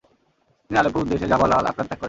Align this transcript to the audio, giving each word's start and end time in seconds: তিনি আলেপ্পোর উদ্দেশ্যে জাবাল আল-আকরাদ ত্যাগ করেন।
তিনি 0.63 0.77
আলেপ্পোর 0.79 1.03
উদ্দেশ্যে 1.03 1.27
জাবাল 1.27 1.51
আল-আকরাদ 1.51 1.75
ত্যাগ 1.79 1.87
করেন। 1.87 1.99